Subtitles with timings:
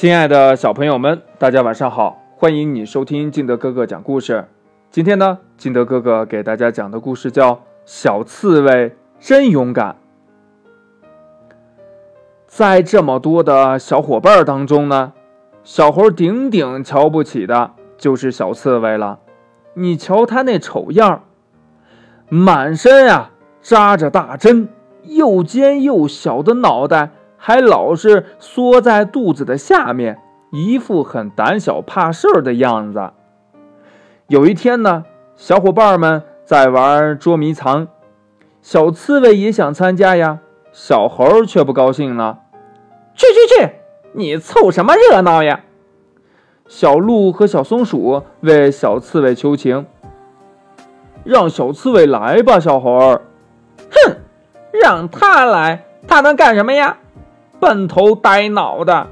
[0.00, 2.22] 亲爱的小朋友们，大家晚上好！
[2.34, 4.46] 欢迎你收听金德哥哥讲故事。
[4.90, 9.96] 今天呢，金德哥哥给大家讲的故事叫《小刺猬真勇敢》。
[12.46, 15.12] 在这么多的小伙伴当中呢，
[15.62, 19.18] 小猴顶顶瞧不起的就是小刺猬了。
[19.74, 21.24] 你瞧他那丑样，
[22.30, 24.70] 满身啊扎着大针，
[25.02, 27.10] 又尖又小的脑袋。
[27.42, 30.18] 还老是缩在肚子的下面，
[30.52, 33.10] 一副很胆小怕事儿的样子。
[34.28, 35.04] 有一天呢，
[35.36, 37.88] 小伙伴们在玩捉迷藏，
[38.60, 40.40] 小刺猬也想参加呀。
[40.70, 42.40] 小猴却不高兴了
[43.16, 43.70] ：“去去去，
[44.12, 45.62] 你凑什么热闹呀？”
[46.68, 49.86] 小鹿和小松鼠为小刺猬求情
[51.24, 53.20] ：“让小刺猬来吧，小猴。
[53.90, 54.16] ”“哼，
[54.72, 56.98] 让他来，他能干什么呀？”
[57.60, 59.08] 笨头呆脑的，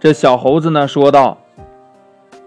[0.00, 1.38] 这小猴子呢说道：“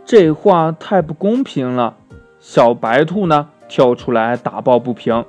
[0.06, 1.96] 这话太不公平了。”
[2.38, 5.24] 小白兔呢跳出来打抱不平：“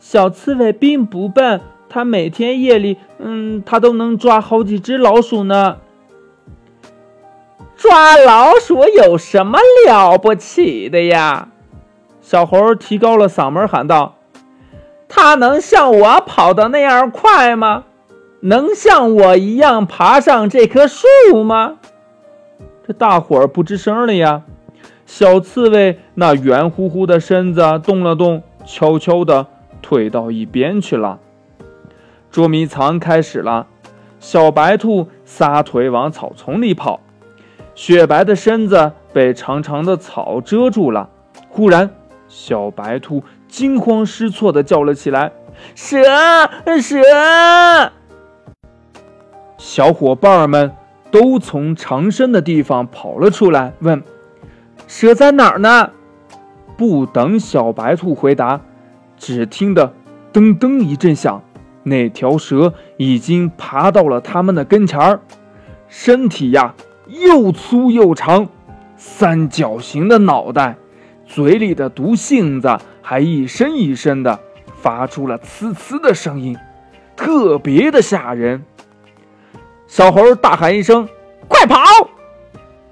[0.00, 5.76] 小刺猬并不笨，它每天夜里，嗯，它都能抓好几只老鼠呢。
[7.76, 11.48] 抓老鼠有什么了不起的呀？”
[12.22, 14.14] 小猴提高了嗓门喊道
[15.06, 17.84] ：“它能像我跑的那样快吗？”
[18.40, 21.06] 能像我一样爬上这棵树
[21.44, 21.76] 吗？
[22.86, 24.42] 这大伙儿不吱声了呀。
[25.04, 29.46] 小刺猬那圆乎乎的身子动了动，悄悄地
[29.82, 31.18] 退到一边去了。
[32.30, 33.66] 捉迷藏开始了，
[34.20, 37.00] 小白兔撒腿往草丛里跑，
[37.74, 41.10] 雪白的身子被长长的草遮住了。
[41.50, 41.90] 忽然，
[42.28, 45.32] 小白兔惊慌失措地叫了起来
[45.74, 45.98] ：“蛇，
[46.80, 47.02] 蛇！”
[49.60, 50.72] 小伙伴们
[51.10, 54.02] 都从藏身的地方跑了出来，问
[54.88, 55.90] ：“蛇在哪儿呢？”
[56.78, 58.62] 不等小白兔回答，
[59.18, 59.92] 只听得
[60.32, 61.42] “噔噔”一阵响，
[61.82, 65.20] 那条蛇已经爬到了他们的跟前儿，
[65.88, 66.74] 身体呀
[67.08, 68.48] 又粗又长，
[68.96, 70.76] 三角形的脑袋，
[71.26, 74.40] 嘴里的毒性子还一声一声的
[74.74, 76.56] 发出了呲呲的声音，
[77.14, 78.64] 特别的吓人。
[79.90, 81.08] 小猴大喊一声
[81.48, 81.76] ：“快跑！”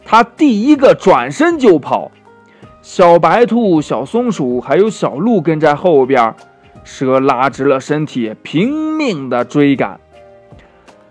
[0.04, 2.10] 他第一个转身就跑。
[2.82, 6.34] 小白兔、小松鼠还有小鹿跟在后边。
[6.82, 10.00] 蛇拉直了身体，拼命的追赶。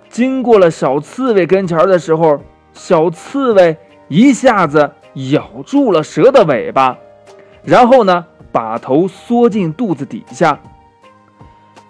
[0.09, 2.41] 经过了小刺猬跟前的时候，
[2.73, 3.77] 小刺猬
[4.09, 4.91] 一下子
[5.31, 6.97] 咬住了蛇的尾巴，
[7.63, 10.59] 然后呢，把头缩进肚子底下。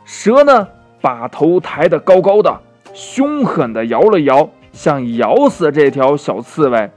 [0.06, 0.68] 蛇呢，
[1.02, 2.62] 把头抬得高高的。
[2.98, 6.90] 凶狠地摇了摇，想咬死这条小刺猬。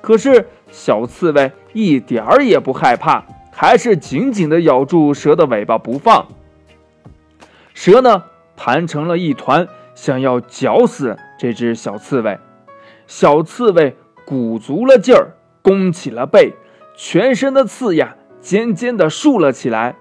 [0.00, 6.26] 可是小刺猬一点儿也不害怕，还是紧紧地咬住蛇的尾巴不放。
[7.74, 8.24] 蛇呢，
[8.56, 12.38] 盘成了一团，想要绞死这只小刺猬。
[13.06, 16.54] 小刺猬鼓足了劲儿，弓起了背，
[16.96, 19.96] 全身的刺呀尖尖地竖了起来。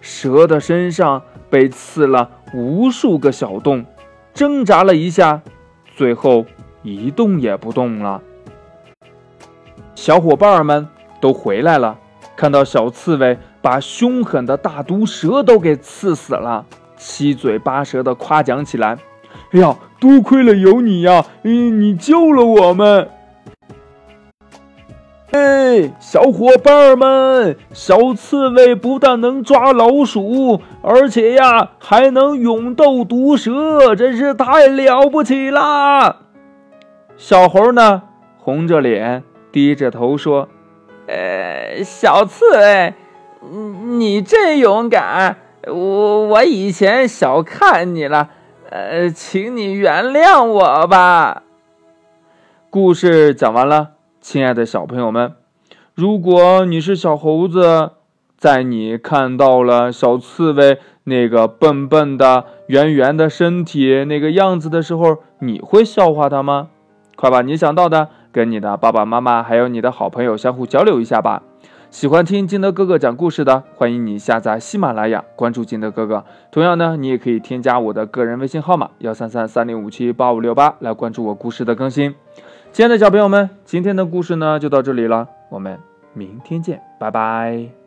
[0.00, 3.86] 蛇的身上被刺了无数个小洞。
[4.34, 5.42] 挣扎了一下，
[5.94, 6.46] 最后
[6.82, 8.22] 一动也不动了。
[9.94, 10.88] 小伙伴们
[11.20, 11.98] 都回来了，
[12.34, 16.66] 看到小刺猬把凶狠的大毒蛇都给刺死了，
[16.96, 18.98] 七嘴八舌的夸奖起来
[19.52, 23.08] ：“哎呀，多亏了有你呀，嗯，你救了我们。”
[25.32, 36.16] 哎，小伙伴们，小刺猬不但能抓老鼠，而且呀，还能勇斗毒蛇，真是太了不起啦！
[37.16, 38.02] 小猴呢，
[38.36, 40.50] 红着脸，低着头说
[41.08, 42.92] ：“呃，小刺猬，
[43.40, 43.58] 你
[43.96, 48.28] 你真勇敢，我我以前小看你了，
[48.68, 51.44] 呃，请你原谅我吧。”
[52.68, 53.91] 故事讲完了。
[54.22, 55.32] 亲爱的小朋友们，
[55.94, 57.90] 如果你是小猴子，
[58.38, 66.68] 在你看到了小刺猬那个笨笨的、圆圆的身体那个样子的时候，你会笑话它吗？
[67.16, 71.42] 快把你想到的跟你的爸爸妈妈还有你的好朋友相互交流一下吧。
[71.90, 76.24] 喜欢听金德哥哥讲故事的，欢迎你下载喜马拉雅，关注金德哥哥。
[76.52, 82.14] 同样呢，你也可以添加我的个人微信号码幺三三三零五七八五六八来关注我故事的更新。
[82.72, 85.78] 亲爱的小朋友们，今天的故事呢就到这里了，我们
[86.14, 87.81] 明天见，拜拜。